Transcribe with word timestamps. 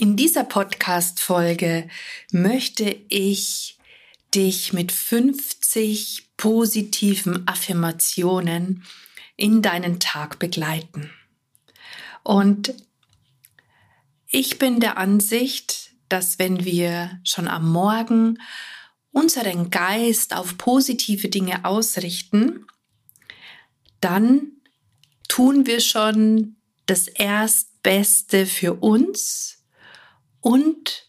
In 0.00 0.16
dieser 0.16 0.44
Podcast-Folge 0.44 1.86
möchte 2.32 2.84
ich 3.10 3.78
dich 4.34 4.72
mit 4.72 4.92
50 4.92 6.30
positiven 6.38 7.46
Affirmationen 7.46 8.82
in 9.36 9.60
deinen 9.60 10.00
Tag 10.00 10.38
begleiten. 10.38 11.10
Und 12.22 12.72
ich 14.26 14.58
bin 14.58 14.80
der 14.80 14.96
Ansicht, 14.96 15.90
dass 16.08 16.38
wenn 16.38 16.64
wir 16.64 17.20
schon 17.22 17.46
am 17.46 17.70
Morgen 17.70 18.38
unseren 19.12 19.68
Geist 19.68 20.34
auf 20.34 20.56
positive 20.56 21.28
Dinge 21.28 21.66
ausrichten, 21.66 22.64
dann 24.00 24.52
tun 25.28 25.66
wir 25.66 25.80
schon 25.80 26.56
das 26.86 27.06
Erstbeste 27.06 28.46
für 28.46 28.72
uns 28.80 29.59
und 30.40 31.06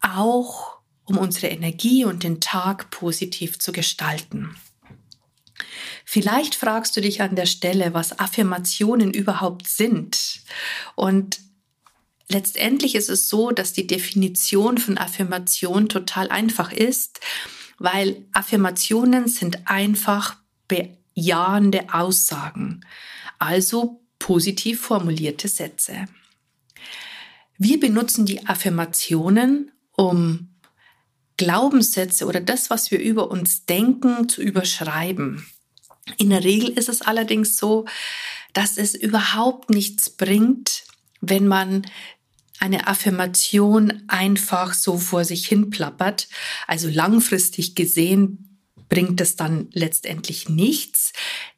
auch 0.00 0.78
um 1.04 1.18
unsere 1.18 1.48
Energie 1.48 2.04
und 2.04 2.22
den 2.22 2.40
Tag 2.40 2.90
positiv 2.90 3.58
zu 3.58 3.72
gestalten. 3.72 4.56
Vielleicht 6.04 6.54
fragst 6.54 6.96
du 6.96 7.00
dich 7.00 7.22
an 7.22 7.36
der 7.36 7.46
Stelle, 7.46 7.94
was 7.94 8.18
Affirmationen 8.18 9.12
überhaupt 9.12 9.66
sind. 9.66 10.42
Und 10.94 11.40
letztendlich 12.28 12.94
ist 12.94 13.08
es 13.08 13.28
so, 13.28 13.50
dass 13.50 13.72
die 13.72 13.86
Definition 13.86 14.78
von 14.78 14.98
Affirmation 14.98 15.88
total 15.88 16.28
einfach 16.28 16.72
ist, 16.72 17.20
weil 17.78 18.24
Affirmationen 18.32 19.28
sind 19.28 19.68
einfach 19.68 20.36
bejahende 20.68 21.92
Aussagen, 21.92 22.84
also 23.38 24.02
positiv 24.18 24.80
formulierte 24.80 25.48
Sätze. 25.48 26.06
Wir 27.64 27.78
benutzen 27.78 28.26
die 28.26 28.44
Affirmationen, 28.44 29.70
um 29.92 30.48
Glaubenssätze 31.36 32.26
oder 32.26 32.40
das, 32.40 32.70
was 32.70 32.90
wir 32.90 32.98
über 32.98 33.30
uns 33.30 33.66
denken, 33.66 34.28
zu 34.28 34.42
überschreiben. 34.42 35.46
In 36.18 36.30
der 36.30 36.42
Regel 36.42 36.70
ist 36.70 36.88
es 36.88 37.02
allerdings 37.02 37.56
so, 37.56 37.84
dass 38.52 38.78
es 38.78 38.96
überhaupt 38.96 39.70
nichts 39.70 40.10
bringt, 40.10 40.82
wenn 41.20 41.46
man 41.46 41.86
eine 42.58 42.88
Affirmation 42.88 44.02
einfach 44.08 44.74
so 44.74 44.98
vor 44.98 45.24
sich 45.24 45.46
hin 45.46 45.70
plappert. 45.70 46.26
Also 46.66 46.88
langfristig 46.88 47.76
gesehen 47.76 48.58
bringt 48.88 49.20
es 49.20 49.36
dann 49.36 49.68
letztendlich 49.72 50.48
nichts, 50.48 51.12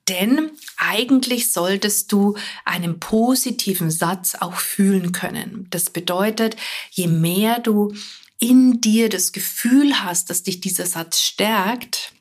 denn 0.08 0.50
eigentlich 0.76 1.52
solltest 1.52 2.12
du 2.12 2.36
einen 2.64 3.00
positiven 3.00 3.90
Satz 3.90 4.34
auch 4.34 4.56
fühlen 4.56 5.12
können. 5.12 5.66
Das 5.70 5.90
bedeutet, 5.90 6.56
je 6.90 7.06
mehr 7.06 7.58
du 7.60 7.94
in 8.38 8.80
dir 8.80 9.08
das 9.08 9.32
Gefühl 9.32 10.04
hast, 10.04 10.28
dass 10.28 10.42
dich 10.42 10.60
dieser 10.60 10.86
Satz 10.86 11.20
stärkt, 11.20 12.12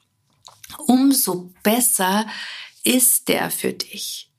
umso 0.88 1.54
besser 1.64 2.26
ist 2.83 3.27
der 3.27 3.52
für 3.52 3.73
dich. 3.73 4.30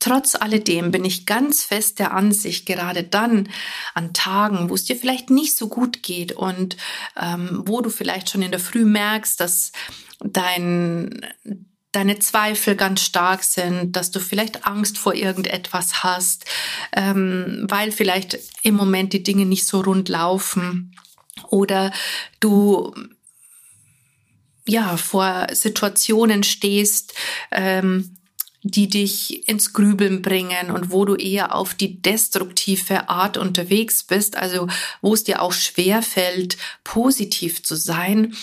Trotz 0.00 0.36
alledem 0.36 0.92
bin 0.92 1.04
ich 1.04 1.26
ganz 1.26 1.64
fest 1.64 1.98
der 1.98 2.12
Ansicht, 2.12 2.66
gerade 2.66 3.02
dann 3.02 3.48
an 3.94 4.14
Tagen, 4.14 4.70
wo 4.70 4.74
es 4.74 4.84
dir 4.84 4.96
vielleicht 4.96 5.28
nicht 5.28 5.56
so 5.56 5.68
gut 5.68 6.04
geht 6.04 6.32
und 6.32 6.76
ähm, 7.16 7.62
wo 7.66 7.80
du 7.80 7.90
vielleicht 7.90 8.30
schon 8.30 8.42
in 8.42 8.52
der 8.52 8.60
Früh 8.60 8.84
merkst, 8.84 9.40
dass 9.40 9.72
dein, 10.20 11.26
deine 11.92 12.18
Zweifel 12.18 12.76
ganz 12.76 13.00
stark 13.02 13.42
sind, 13.44 13.96
dass 13.96 14.10
du 14.10 14.20
vielleicht 14.20 14.66
Angst 14.66 14.98
vor 14.98 15.14
irgendetwas 15.14 16.02
hast, 16.02 16.44
ähm, 16.92 17.64
weil 17.68 17.92
vielleicht 17.92 18.38
im 18.62 18.74
Moment 18.74 19.12
die 19.12 19.22
Dinge 19.22 19.46
nicht 19.46 19.66
so 19.66 19.80
rund 19.80 20.08
laufen 20.08 20.94
oder 21.48 21.92
du 22.40 22.94
ja 24.66 24.98
vor 24.98 25.46
Situationen 25.52 26.42
stehst, 26.42 27.14
ähm, 27.50 28.16
die 28.62 28.88
dich 28.88 29.48
ins 29.48 29.72
Grübeln 29.72 30.20
bringen 30.20 30.70
und 30.70 30.90
wo 30.90 31.04
du 31.04 31.14
eher 31.14 31.54
auf 31.54 31.74
die 31.74 32.02
destruktive 32.02 33.08
Art 33.08 33.38
unterwegs 33.38 34.04
bist, 34.04 34.36
also 34.36 34.68
wo 35.00 35.14
es 35.14 35.24
dir 35.24 35.40
auch 35.40 35.52
schwer 35.52 36.02
fällt, 36.02 36.58
positiv 36.84 37.62
zu 37.62 37.76
sein, 37.76 38.34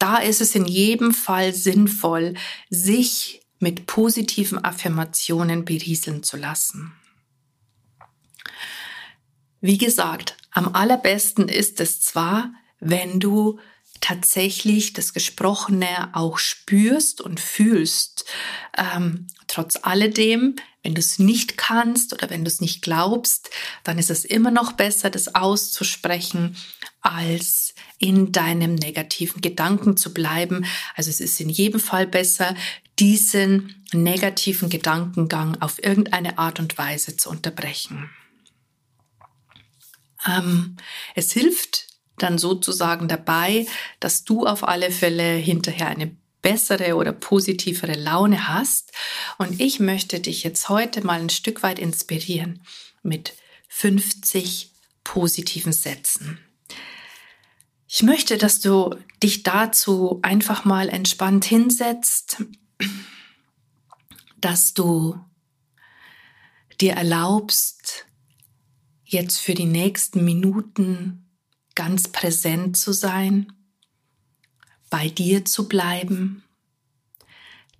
da 0.00 0.16
ist 0.16 0.40
es 0.40 0.54
in 0.54 0.64
jedem 0.64 1.14
Fall 1.14 1.54
sinnvoll, 1.54 2.34
sich 2.70 3.42
mit 3.60 3.86
positiven 3.86 4.64
Affirmationen 4.64 5.64
berieseln 5.64 6.22
zu 6.22 6.36
lassen. 6.36 6.92
Wie 9.60 9.78
gesagt, 9.78 10.36
am 10.50 10.74
allerbesten 10.74 11.48
ist 11.48 11.80
es 11.80 12.00
zwar, 12.00 12.52
wenn 12.80 13.20
du 13.20 13.60
tatsächlich 14.00 14.94
das 14.94 15.12
Gesprochene 15.12 16.10
auch 16.14 16.38
spürst 16.38 17.20
und 17.20 17.38
fühlst. 17.38 18.24
Ähm, 18.76 19.26
trotz 19.46 19.78
alledem, 19.82 20.56
wenn 20.82 20.94
du 20.94 21.00
es 21.00 21.18
nicht 21.18 21.58
kannst 21.58 22.14
oder 22.14 22.30
wenn 22.30 22.42
du 22.42 22.48
es 22.48 22.62
nicht 22.62 22.80
glaubst, 22.80 23.50
dann 23.84 23.98
ist 23.98 24.10
es 24.10 24.24
immer 24.24 24.50
noch 24.50 24.72
besser, 24.72 25.10
das 25.10 25.34
auszusprechen, 25.34 26.56
als 27.02 27.74
in 28.00 28.32
deinem 28.32 28.74
negativen 28.74 29.42
Gedanken 29.42 29.96
zu 29.96 30.12
bleiben. 30.12 30.64
Also 30.96 31.10
es 31.10 31.20
ist 31.20 31.38
in 31.38 31.50
jedem 31.50 31.78
Fall 31.78 32.06
besser, 32.06 32.56
diesen 32.98 33.84
negativen 33.92 34.70
Gedankengang 34.70 35.60
auf 35.60 35.82
irgendeine 35.84 36.38
Art 36.38 36.58
und 36.58 36.78
Weise 36.78 37.16
zu 37.16 37.30
unterbrechen. 37.30 38.10
Ähm, 40.26 40.76
es 41.14 41.32
hilft 41.32 41.88
dann 42.16 42.38
sozusagen 42.38 43.06
dabei, 43.06 43.66
dass 44.00 44.24
du 44.24 44.46
auf 44.46 44.66
alle 44.66 44.90
Fälle 44.90 45.34
hinterher 45.34 45.88
eine 45.88 46.16
bessere 46.42 46.96
oder 46.96 47.12
positivere 47.12 47.94
Laune 47.94 48.48
hast. 48.48 48.92
Und 49.36 49.60
ich 49.60 49.78
möchte 49.78 50.20
dich 50.20 50.42
jetzt 50.42 50.70
heute 50.70 51.04
mal 51.04 51.20
ein 51.20 51.30
Stück 51.30 51.62
weit 51.62 51.78
inspirieren 51.78 52.62
mit 53.02 53.34
50 53.68 54.70
positiven 55.04 55.72
Sätzen. 55.72 56.38
Ich 57.92 58.04
möchte, 58.04 58.38
dass 58.38 58.60
du 58.60 58.94
dich 59.20 59.42
dazu 59.42 60.20
einfach 60.22 60.64
mal 60.64 60.88
entspannt 60.88 61.44
hinsetzt, 61.44 62.40
dass 64.40 64.74
du 64.74 65.18
dir 66.80 66.92
erlaubst, 66.92 68.06
jetzt 69.04 69.38
für 69.38 69.54
die 69.54 69.66
nächsten 69.66 70.24
Minuten 70.24 71.28
ganz 71.74 72.06
präsent 72.06 72.76
zu 72.76 72.92
sein, 72.92 73.52
bei 74.88 75.08
dir 75.08 75.44
zu 75.44 75.66
bleiben, 75.66 76.44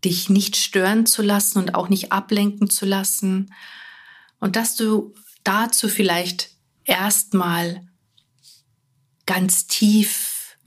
dich 0.05 0.29
nicht 0.29 0.57
stören 0.57 1.07
zu 1.07 1.23
lassen 1.23 1.59
und 1.59 1.77
auch 1.77 1.89
nicht 1.89 2.11
ablenken 2.11 2.69
zu 2.69 2.85
lassen. 2.85 3.55
Und 4.41 4.57
dass 4.57 4.75
du 4.75 5.15
dazu 5.45 5.89
vielleicht 5.89 6.51
erstmal 6.83 7.89
ganz 9.31 9.69
tief 9.69 10.59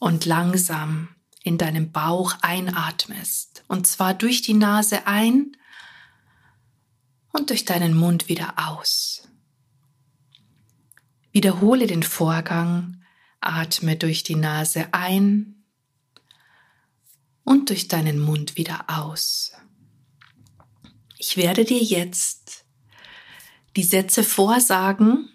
und 0.00 0.24
langsam 0.24 1.14
in 1.44 1.56
deinem 1.56 1.92
Bauch 1.92 2.34
einatmest 2.42 3.62
und 3.68 3.86
zwar 3.86 4.12
durch 4.12 4.42
die 4.42 4.54
Nase 4.54 5.06
ein 5.06 5.56
und 7.32 7.50
durch 7.50 7.64
deinen 7.64 7.94
Mund 7.94 8.28
wieder 8.28 8.54
aus. 8.56 9.28
Wiederhole 11.30 11.86
den 11.86 12.02
Vorgang, 12.02 13.04
atme 13.40 13.94
durch 13.94 14.24
die 14.24 14.34
Nase 14.34 14.92
ein 14.92 15.62
und 17.44 17.68
durch 17.68 17.86
deinen 17.86 18.18
Mund 18.18 18.56
wieder 18.56 18.86
aus. 18.88 19.52
Ich 21.18 21.36
werde 21.36 21.64
dir 21.64 21.80
jetzt 21.80 22.64
die 23.76 23.84
Sätze 23.84 24.24
vorsagen 24.24 25.28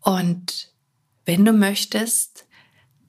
und 0.00 0.73
wenn 1.24 1.44
du 1.44 1.52
möchtest, 1.52 2.46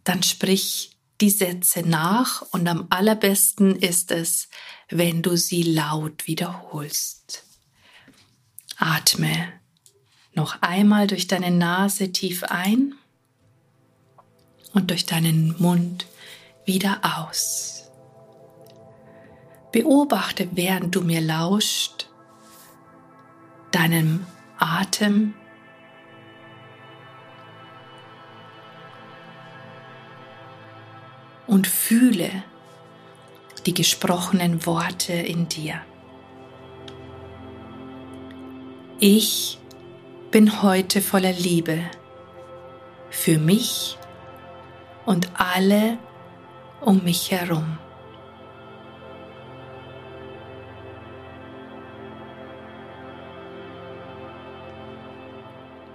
dann 0.04 0.24
sprich 0.24 0.98
die 1.22 1.30
Sätze 1.30 1.82
nach 1.82 2.42
und 2.52 2.68
am 2.68 2.88
allerbesten 2.90 3.76
ist 3.76 4.12
es, 4.12 4.50
wenn 4.90 5.22
du 5.22 5.38
sie 5.38 5.64
laut 5.64 6.28
wiederholst. 6.28 7.44
Atme 8.78 9.54
noch 10.34 10.62
einmal 10.62 11.08
durch 11.08 11.28
deine 11.28 11.52
Nase 11.52 12.12
tief 12.12 12.44
ein 12.44 12.94
und 14.74 14.92
durch 14.92 15.06
deinen 15.06 15.56
Mund 15.62 16.06
wieder 16.66 17.00
aus. 17.04 17.90
Beobachte, 19.72 20.50
während 20.52 20.96
du 20.96 21.02
mir 21.02 21.22
lauscht, 21.22 22.10
deinem 23.72 24.26
Atem. 24.58 25.34
Und 31.48 31.68
fühle 31.68 32.30
die 33.66 33.74
gesprochenen 33.74 34.66
Worte 34.66 35.14
in 35.14 35.48
dir. 35.48 35.82
Ich 39.00 39.60
bin 40.32 40.62
heute 40.62 41.02
voller 41.02 41.34
Liebe 41.34 41.80
für 43.10 43.38
mich 43.38 43.98
und 45.06 45.30
alle 45.34 45.98
um 46.82 47.04
mich 47.04 47.32
herum. 47.32 47.78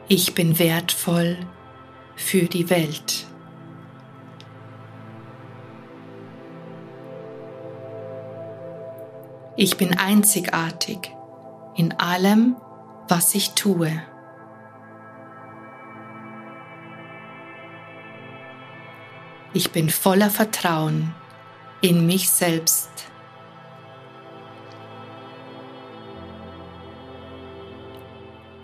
Ich 0.08 0.35
bin 0.35 0.58
wertvoll 0.58 1.37
für 2.17 2.47
die 2.47 2.69
Welt. 2.69 3.30
Ich 9.62 9.77
bin 9.77 9.99
einzigartig 9.99 11.15
in 11.77 11.93
allem, 12.01 12.57
was 13.09 13.35
ich 13.35 13.51
tue. 13.51 13.93
Ich 19.53 19.71
bin 19.71 19.91
voller 19.91 20.31
Vertrauen 20.31 21.15
in 21.83 22.07
mich 22.07 22.31
selbst. 22.31 22.89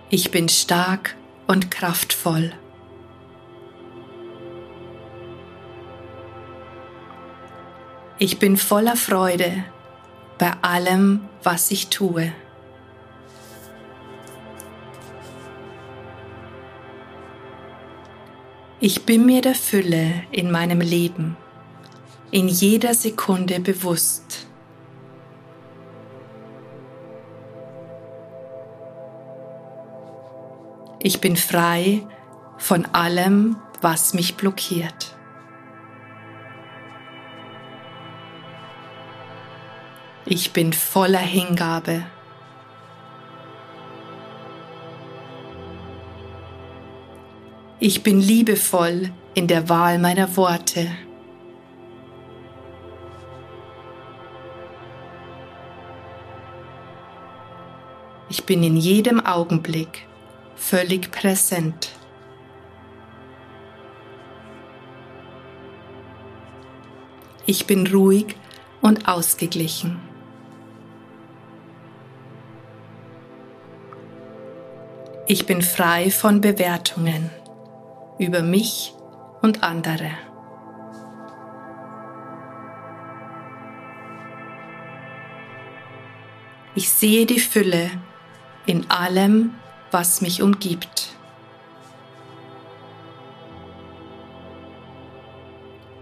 Ich 0.09 0.31
bin 0.31 0.49
stark 0.49 1.15
und 1.47 1.71
kraftvoll. 1.71 2.55
Ich 8.19 8.39
bin 8.39 8.57
voller 8.57 8.97
Freude 8.97 9.63
bei 10.39 10.53
allem, 10.63 11.21
was 11.43 11.71
ich 11.71 11.89
tue. 11.89 12.33
Ich 18.79 19.05
bin 19.05 19.25
mir 19.25 19.41
der 19.41 19.55
Fülle 19.55 20.23
in 20.33 20.51
meinem 20.51 20.81
Leben 20.81 21.37
in 22.31 22.49
jeder 22.49 22.93
Sekunde 22.93 23.61
bewusst. 23.61 24.47
Ich 30.99 31.21
bin 31.21 31.37
frei 31.37 32.07
von 32.59 32.85
allem, 32.87 33.57
was 33.81 34.13
mich 34.13 34.37
blockiert. 34.37 35.16
Ich 40.29 40.53
bin 40.53 40.73
voller 40.73 41.21
Hingabe. 41.21 42.05
Ich 47.79 48.03
bin 48.03 48.21
liebevoll 48.21 49.13
in 49.35 49.47
der 49.47 49.69
Wahl 49.69 50.01
meiner 50.01 50.37
Worte. 50.37 50.91
Ich 58.29 58.43
bin 58.45 58.65
in 58.65 58.77
jedem 58.77 59.25
Augenblick 59.25 60.09
völlig 60.57 61.13
präsent. 61.13 61.93
Ich 67.47 67.69
bin 67.69 67.87
ruhig 67.87 68.35
und 68.81 69.07
ausgeglichen. 69.07 70.06
Ich 75.29 75.45
bin 75.45 75.61
frei 75.61 76.13
von 76.13 76.41
Bewertungen 76.41 77.31
über 78.17 78.43
mich 78.43 78.95
und 79.43 79.65
andere. 79.65 80.11
Ich 86.77 86.91
sehe 86.91 87.27
die 87.27 87.41
Fülle 87.41 87.91
in 88.67 88.89
allem, 88.89 89.57
was 89.91 90.21
mich 90.21 90.43
umgibt. 90.43 91.09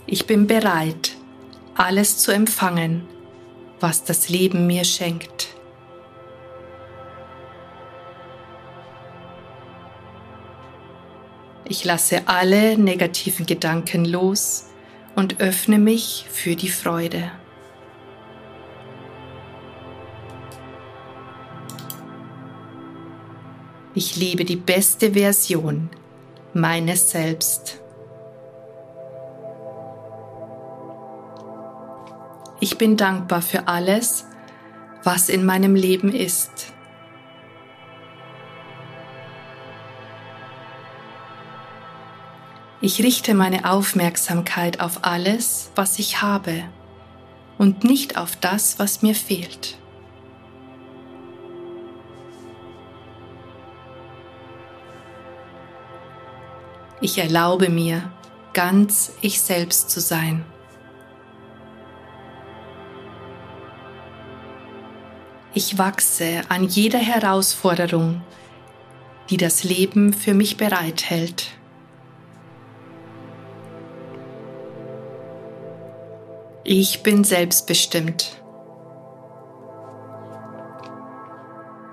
Ich 0.07 0.27
bin 0.27 0.47
bereit, 0.47 1.17
alles 1.75 2.19
zu 2.19 2.31
empfangen, 2.31 3.09
was 3.81 4.05
das 4.05 4.29
Leben 4.29 4.67
mir 4.67 4.85
schenkt. 4.85 5.34
Ich 11.67 11.85
lasse 11.85 12.23
alle 12.27 12.77
negativen 12.77 13.47
Gedanken 13.47 14.05
los 14.05 14.67
und 15.15 15.41
öffne 15.41 15.79
mich 15.79 16.27
für 16.31 16.57
die 16.57 16.69
Freude. 16.69 17.31
Ich 23.95 24.17
liebe 24.17 24.45
die 24.45 24.57
beste 24.57 25.13
Version 25.13 25.89
meines 26.53 27.11
Selbst. 27.11 27.81
Ich 32.61 32.77
bin 32.77 32.97
dankbar 32.97 33.41
für 33.41 33.69
alles, 33.69 34.27
was 35.03 35.29
in 35.29 35.47
meinem 35.47 35.77
Leben 35.77 36.13
ist. 36.13 36.74
Ich 42.87 43.03
richte 43.03 43.33
meine 43.33 43.65
Aufmerksamkeit 43.73 44.81
auf 44.81 45.07
alles, 45.07 45.71
was 45.75 45.99
ich 45.99 46.21
habe 46.21 46.65
und 47.57 47.83
nicht 47.83 48.19
auf 48.19 48.37
das, 48.37 48.79
was 48.79 49.01
mir 49.01 49.15
fehlt. 49.15 49.79
Ich 57.01 57.17
erlaube 57.17 57.71
mir, 57.71 58.13
ganz 58.53 59.13
ich 59.23 59.41
selbst 59.41 59.89
zu 59.89 60.03
sein. 60.03 60.45
Ich 65.55 65.79
wachse 65.79 66.43
an 66.51 66.65
jeder 66.65 66.99
Herausforderung, 66.99 68.21
die 69.31 69.39
das 69.39 69.65
Leben 69.65 70.13
für 70.13 70.35
mich 70.35 70.59
bereithält. 70.59 71.47
Ich 76.67 77.03
bin 77.03 77.25
selbstbestimmt. 77.25 78.41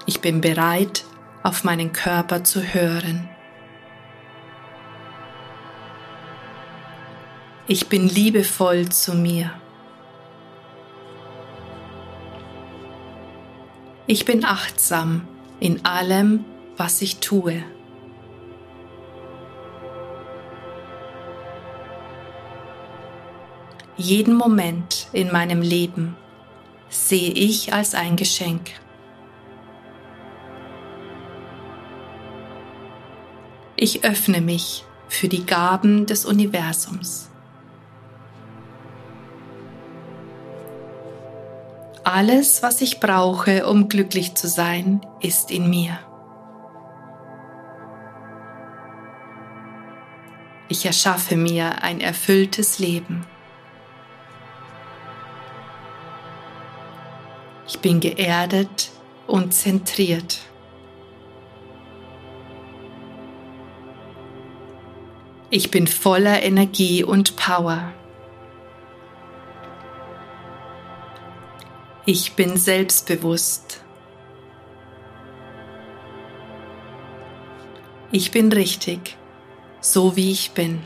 Ich 0.06 0.22
bin 0.22 0.40
bereit, 0.40 1.04
auf 1.44 1.66
meinen 1.66 1.92
Körper 1.92 2.46
zu 2.46 2.62
hören. 2.62 3.30
Ich 7.68 7.90
bin 7.90 8.08
liebevoll 8.08 8.88
zu 8.88 9.14
mir. 9.14 9.52
Ich 14.08 14.24
bin 14.24 14.46
achtsam 14.46 15.28
in 15.60 15.84
allem, 15.84 16.46
was 16.78 17.02
ich 17.02 17.18
tue. 17.18 17.62
Jeden 23.98 24.36
Moment 24.36 25.08
in 25.12 25.32
meinem 25.32 25.62
Leben 25.62 26.16
sehe 26.90 27.32
ich 27.32 27.74
als 27.74 27.94
ein 27.94 28.16
Geschenk. 28.16 28.72
Ich 33.76 34.04
öffne 34.04 34.42
mich 34.42 34.86
für 35.08 35.28
die 35.28 35.46
Gaben 35.46 36.06
des 36.06 36.26
Universums. 36.26 37.30
Alles, 42.04 42.64
was 42.64 42.82
ich 42.82 43.00
brauche, 43.00 43.68
um 43.68 43.88
glücklich 43.88 44.36
zu 44.36 44.48
sein, 44.48 45.02
ist 45.22 45.52
in 45.52 45.70
mir. 45.70 46.00
Ich 50.68 50.86
erschaffe 50.86 51.36
mir 51.36 51.84
ein 51.84 52.00
erfülltes 52.00 52.80
Leben. 52.80 53.26
Bin 57.82 58.00
geerdet 58.00 58.92
und 59.28 59.54
zentriert. 59.54 60.40
Ich 65.50 65.70
bin 65.70 65.86
voller 65.88 66.44
Energie 66.44 67.04
und 67.04 67.36
Power. 67.36 67.92
Ich 72.06 72.34
bin 72.34 72.58
selbstbewusst. 72.58 73.84
Ich 78.14 78.32
bin 78.32 78.52
richtig, 78.52 79.18
so 79.80 80.16
wie 80.16 80.32
ich 80.32 80.52
bin. 80.52 80.84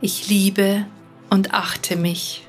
Ich 0.00 0.28
liebe 0.28 0.86
und 1.30 1.52
achte 1.52 1.96
mich. 1.96 2.47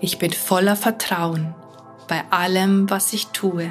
Ich 0.00 0.18
bin 0.18 0.32
voller 0.32 0.76
Vertrauen 0.76 1.54
bei 2.06 2.22
allem, 2.30 2.88
was 2.88 3.12
ich 3.12 3.28
tue. 3.28 3.70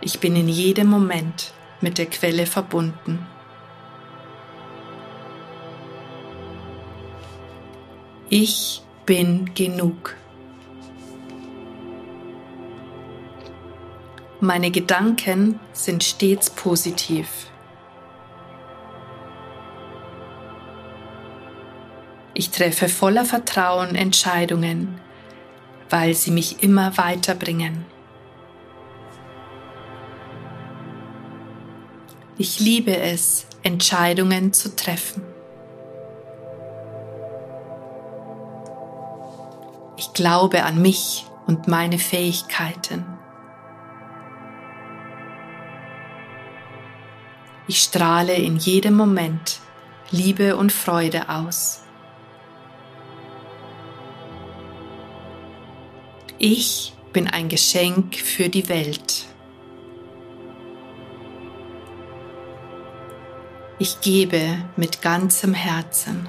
Ich 0.00 0.18
bin 0.18 0.34
in 0.34 0.48
jedem 0.48 0.88
Moment 0.88 1.52
mit 1.80 1.98
der 1.98 2.06
Quelle 2.06 2.46
verbunden. 2.46 3.24
Ich 8.28 8.82
bin 9.04 9.54
genug. 9.54 10.16
Meine 14.40 14.72
Gedanken 14.72 15.60
sind 15.72 16.02
stets 16.02 16.50
positiv. 16.50 17.46
Ich 22.38 22.50
treffe 22.50 22.90
voller 22.90 23.24
Vertrauen 23.24 23.94
Entscheidungen, 23.94 25.00
weil 25.88 26.12
sie 26.12 26.30
mich 26.30 26.62
immer 26.62 26.98
weiterbringen. 26.98 27.86
Ich 32.36 32.60
liebe 32.60 32.94
es, 32.94 33.46
Entscheidungen 33.62 34.52
zu 34.52 34.76
treffen. 34.76 35.22
Ich 39.96 40.12
glaube 40.12 40.64
an 40.64 40.82
mich 40.82 41.24
und 41.46 41.68
meine 41.68 41.98
Fähigkeiten. 41.98 43.06
Ich 47.66 47.82
strahle 47.82 48.34
in 48.34 48.58
jedem 48.58 48.94
Moment 48.94 49.60
Liebe 50.10 50.58
und 50.58 50.70
Freude 50.70 51.30
aus. 51.30 51.85
Ich 56.48 56.92
bin 57.12 57.26
ein 57.26 57.48
Geschenk 57.48 58.14
für 58.14 58.48
die 58.48 58.68
Welt. 58.68 59.24
Ich 63.80 64.00
gebe 64.00 64.56
mit 64.76 65.02
ganzem 65.02 65.54
Herzen. 65.54 66.28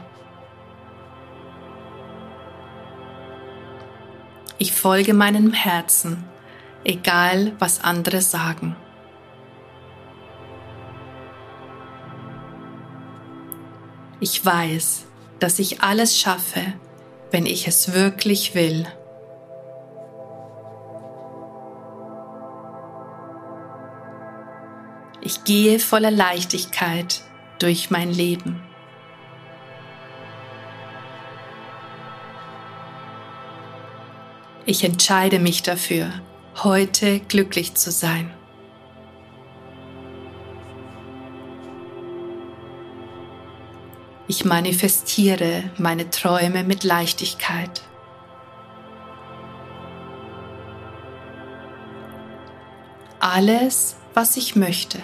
Ich 4.58 4.72
folge 4.72 5.14
meinem 5.14 5.54
Herzen, 5.54 6.24
egal 6.84 7.52
was 7.60 7.84
andere 7.84 8.22
sagen. 8.22 8.76
Ich 14.20 14.44
weiß, 14.44 15.06
dass 15.38 15.60
ich 15.60 15.82
alles 15.82 16.20
schaffe, 16.20 16.74
wenn 17.30 17.46
ich 17.46 17.68
es 17.68 17.94
wirklich 17.94 18.56
will. 18.56 18.88
Ich 25.28 25.44
gehe 25.44 25.78
voller 25.78 26.10
Leichtigkeit 26.10 27.22
durch 27.60 27.92
mein 27.92 28.14
Leben. 28.14 28.64
Ich 34.66 34.86
entscheide 34.86 35.40
mich 35.40 35.64
dafür, 35.64 36.14
heute 36.64 37.20
glücklich 37.20 37.74
zu 37.74 37.92
sein. 37.92 38.34
Ich 44.30 44.46
manifestiere 44.46 45.64
meine 45.78 46.10
Träume 46.10 46.64
mit 46.64 46.86
Leichtigkeit. 46.86 47.82
Alles, 53.20 53.98
was 54.14 54.38
ich 54.38 54.56
möchte, 54.56 55.00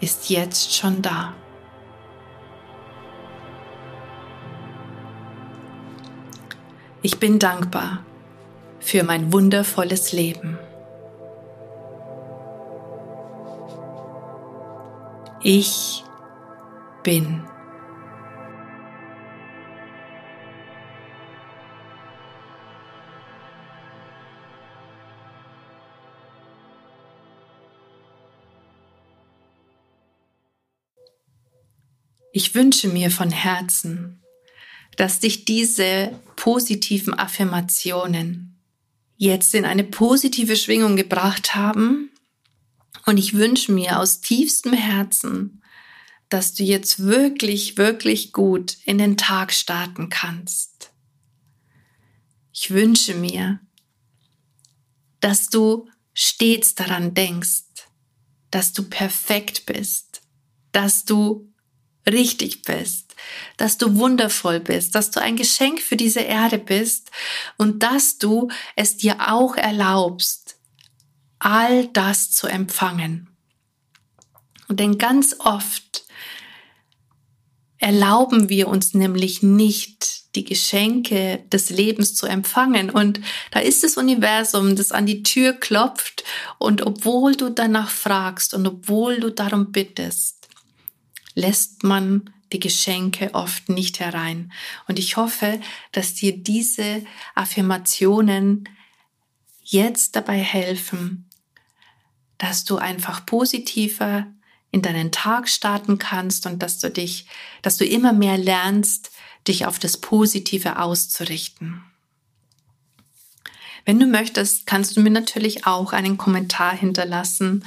ist 0.00 0.30
jetzt 0.30 0.74
schon 0.74 1.02
da. 1.02 1.34
Ich 7.02 7.18
bin 7.20 7.38
dankbar 7.38 8.04
für 8.80 9.04
mein 9.04 9.32
wundervolles 9.32 10.12
Leben. 10.12 10.58
Ich 15.42 16.02
bin. 17.02 17.44
Ich 32.36 32.54
wünsche 32.54 32.88
mir 32.88 33.10
von 33.10 33.30
Herzen, 33.30 34.22
dass 34.98 35.20
dich 35.20 35.46
diese 35.46 36.20
positiven 36.36 37.14
Affirmationen 37.14 38.62
jetzt 39.16 39.54
in 39.54 39.64
eine 39.64 39.84
positive 39.84 40.54
Schwingung 40.54 40.96
gebracht 40.96 41.54
haben. 41.54 42.10
Und 43.06 43.16
ich 43.16 43.32
wünsche 43.32 43.72
mir 43.72 43.98
aus 43.98 44.20
tiefstem 44.20 44.74
Herzen, 44.74 45.62
dass 46.28 46.52
du 46.52 46.62
jetzt 46.62 46.98
wirklich, 46.98 47.78
wirklich 47.78 48.34
gut 48.34 48.76
in 48.84 48.98
den 48.98 49.16
Tag 49.16 49.50
starten 49.50 50.10
kannst. 50.10 50.92
Ich 52.52 52.70
wünsche 52.70 53.14
mir, 53.14 53.60
dass 55.20 55.48
du 55.48 55.88
stets 56.12 56.74
daran 56.74 57.14
denkst, 57.14 57.64
dass 58.50 58.74
du 58.74 58.82
perfekt 58.82 59.64
bist, 59.64 60.20
dass 60.72 61.06
du 61.06 61.50
richtig 62.10 62.62
bist, 62.62 63.14
dass 63.56 63.78
du 63.78 63.96
wundervoll 63.96 64.60
bist, 64.60 64.94
dass 64.94 65.10
du 65.10 65.20
ein 65.20 65.36
Geschenk 65.36 65.80
für 65.80 65.96
diese 65.96 66.20
Erde 66.20 66.58
bist 66.58 67.10
und 67.56 67.82
dass 67.82 68.18
du 68.18 68.48
es 68.76 68.96
dir 68.96 69.32
auch 69.32 69.56
erlaubst, 69.56 70.56
all 71.38 71.86
das 71.88 72.30
zu 72.30 72.46
empfangen. 72.46 73.28
Und 74.68 74.80
denn 74.80 74.98
ganz 74.98 75.36
oft 75.38 76.04
erlauben 77.78 78.48
wir 78.48 78.68
uns 78.68 78.94
nämlich 78.94 79.42
nicht, 79.42 80.34
die 80.34 80.44
Geschenke 80.44 81.44
des 81.52 81.70
Lebens 81.70 82.14
zu 82.14 82.26
empfangen. 82.26 82.90
Und 82.90 83.20
da 83.50 83.60
ist 83.60 83.84
das 83.84 83.96
Universum, 83.96 84.76
das 84.76 84.92
an 84.92 85.06
die 85.06 85.22
Tür 85.22 85.52
klopft. 85.52 86.24
Und 86.58 86.82
obwohl 86.82 87.36
du 87.36 87.48
danach 87.48 87.90
fragst 87.90 88.54
und 88.54 88.66
obwohl 88.66 89.20
du 89.20 89.30
darum 89.30 89.72
bittest, 89.72 90.45
lässt 91.36 91.84
man 91.84 92.30
die 92.52 92.58
Geschenke 92.58 93.34
oft 93.34 93.68
nicht 93.68 94.00
herein. 94.00 94.52
Und 94.88 94.98
ich 94.98 95.16
hoffe, 95.16 95.60
dass 95.92 96.14
dir 96.14 96.36
diese 96.36 97.04
Affirmationen 97.36 98.68
jetzt 99.62 100.16
dabei 100.16 100.38
helfen, 100.38 101.28
dass 102.38 102.64
du 102.64 102.78
einfach 102.78 103.26
positiver 103.26 104.26
in 104.70 104.82
deinen 104.82 105.12
Tag 105.12 105.48
starten 105.48 105.98
kannst 105.98 106.46
und 106.46 106.62
dass 106.62 106.78
du 106.78 106.90
dich, 106.90 107.26
dass 107.62 107.76
du 107.76 107.84
immer 107.84 108.12
mehr 108.12 108.38
lernst, 108.38 109.10
dich 109.46 109.66
auf 109.66 109.78
das 109.78 109.96
Positive 109.96 110.78
auszurichten. 110.78 111.82
Wenn 113.84 114.00
du 114.00 114.06
möchtest, 114.06 114.66
kannst 114.66 114.96
du 114.96 115.00
mir 115.00 115.10
natürlich 115.10 115.66
auch 115.66 115.92
einen 115.92 116.18
Kommentar 116.18 116.76
hinterlassen 116.76 117.64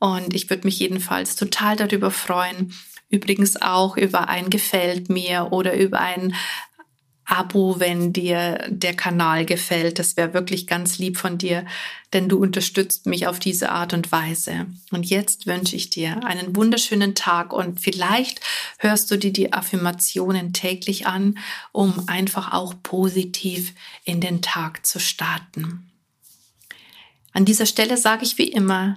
und 0.00 0.34
ich 0.34 0.50
würde 0.50 0.66
mich 0.66 0.78
jedenfalls 0.78 1.36
total 1.36 1.76
darüber 1.76 2.10
freuen, 2.10 2.74
Übrigens 3.10 3.60
auch 3.60 3.96
über 3.96 4.28
ein 4.28 4.50
Gefällt 4.50 5.10
mir 5.10 5.48
oder 5.50 5.74
über 5.76 6.00
ein 6.00 6.34
Abo, 7.30 7.78
wenn 7.78 8.12
dir 8.12 8.66
der 8.68 8.94
Kanal 8.94 9.44
gefällt. 9.44 10.00
Das 10.00 10.16
wäre 10.16 10.34
wirklich 10.34 10.66
ganz 10.66 10.98
lieb 10.98 11.16
von 11.16 11.38
dir, 11.38 11.64
denn 12.12 12.28
du 12.28 12.38
unterstützt 12.38 13.06
mich 13.06 13.28
auf 13.28 13.38
diese 13.38 13.70
Art 13.70 13.92
und 13.92 14.10
Weise. 14.10 14.66
Und 14.90 15.06
jetzt 15.06 15.46
wünsche 15.46 15.76
ich 15.76 15.90
dir 15.90 16.24
einen 16.24 16.56
wunderschönen 16.56 17.14
Tag 17.14 17.52
und 17.52 17.80
vielleicht 17.80 18.40
hörst 18.78 19.10
du 19.10 19.16
dir 19.16 19.32
die 19.32 19.52
Affirmationen 19.52 20.52
täglich 20.52 21.06
an, 21.06 21.38
um 21.70 22.08
einfach 22.08 22.52
auch 22.52 22.74
positiv 22.82 23.74
in 24.04 24.20
den 24.20 24.42
Tag 24.42 24.84
zu 24.84 24.98
starten. 24.98 25.88
An 27.32 27.44
dieser 27.44 27.66
Stelle 27.66 27.96
sage 27.96 28.24
ich 28.24 28.38
wie 28.38 28.48
immer, 28.48 28.96